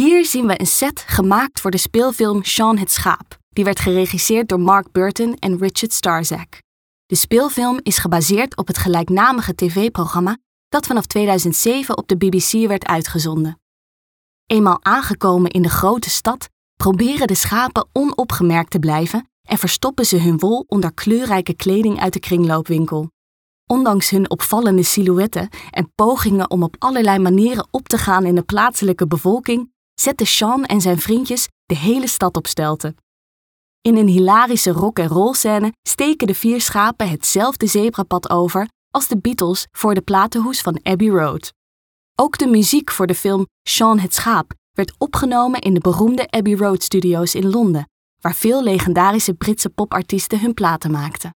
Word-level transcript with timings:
Hier 0.00 0.24
zien 0.24 0.46
we 0.46 0.60
een 0.60 0.66
set 0.66 1.04
gemaakt 1.06 1.60
voor 1.60 1.70
de 1.70 1.78
speelfilm 1.78 2.44
Sean 2.44 2.78
het 2.78 2.90
Schaap, 2.90 3.38
die 3.48 3.64
werd 3.64 3.80
geregisseerd 3.80 4.48
door 4.48 4.60
Mark 4.60 4.92
Burton 4.92 5.34
en 5.34 5.58
Richard 5.58 5.92
Starzak. 5.92 6.58
De 7.06 7.14
speelfilm 7.14 7.80
is 7.82 7.98
gebaseerd 7.98 8.56
op 8.56 8.66
het 8.66 8.78
gelijknamige 8.78 9.54
tv-programma 9.54 10.38
dat 10.68 10.86
vanaf 10.86 11.06
2007 11.06 11.96
op 11.96 12.08
de 12.08 12.16
BBC 12.16 12.68
werd 12.68 12.86
uitgezonden. 12.86 13.60
Eenmaal 14.46 14.78
aangekomen 14.84 15.50
in 15.50 15.62
de 15.62 15.70
grote 15.70 16.10
stad, 16.10 16.48
proberen 16.76 17.26
de 17.26 17.34
schapen 17.34 17.88
onopgemerkt 17.92 18.70
te 18.70 18.78
blijven 18.78 19.30
en 19.48 19.58
verstoppen 19.58 20.06
ze 20.06 20.20
hun 20.20 20.38
wol 20.38 20.64
onder 20.68 20.94
kleurrijke 20.94 21.54
kleding 21.54 22.00
uit 22.00 22.12
de 22.12 22.20
kringloopwinkel. 22.20 23.10
Ondanks 23.66 24.10
hun 24.10 24.30
opvallende 24.30 24.82
silhouetten 24.82 25.48
en 25.70 25.92
pogingen 25.94 26.50
om 26.50 26.62
op 26.62 26.76
allerlei 26.78 27.18
manieren 27.18 27.68
op 27.70 27.88
te 27.88 27.98
gaan 27.98 28.24
in 28.24 28.34
de 28.34 28.42
plaatselijke 28.42 29.06
bevolking, 29.06 29.74
zetten 30.00 30.26
Sean 30.26 30.64
en 30.64 30.80
zijn 30.80 30.98
vriendjes 30.98 31.48
de 31.64 31.76
hele 31.76 32.06
stad 32.06 32.36
op 32.36 32.46
stelten. 32.46 32.96
In 33.80 33.96
een 33.96 34.08
hilarische 34.08 34.70
rock-and-roll 34.70 35.34
scène 35.34 35.72
steken 35.88 36.26
de 36.26 36.34
vier 36.34 36.60
schapen 36.60 37.08
hetzelfde 37.08 37.66
zebrapad 37.66 38.30
over 38.30 38.68
als 38.90 39.08
de 39.08 39.18
Beatles 39.18 39.66
voor 39.72 39.94
de 39.94 40.00
platenhoes 40.00 40.60
van 40.60 40.80
Abbey 40.82 41.08
Road. 41.08 41.52
Ook 42.14 42.38
de 42.38 42.46
muziek 42.46 42.90
voor 42.90 43.06
de 43.06 43.14
film 43.14 43.46
Sean 43.68 43.98
het 43.98 44.14
Schaap 44.14 44.52
werd 44.72 44.94
opgenomen 44.98 45.60
in 45.60 45.74
de 45.74 45.80
beroemde 45.80 46.30
Abbey 46.30 46.54
Road 46.54 46.82
Studios 46.82 47.34
in 47.34 47.50
Londen, 47.50 47.88
waar 48.20 48.34
veel 48.34 48.62
legendarische 48.62 49.34
Britse 49.34 49.68
popartiesten 49.68 50.40
hun 50.40 50.54
platen 50.54 50.90
maakten. 50.90 51.34